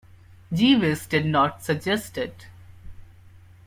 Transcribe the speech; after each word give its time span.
Jeeves 0.51 1.05
did 1.05 1.27
not 1.27 1.61
suggest 1.61 2.17
it. 2.17 2.47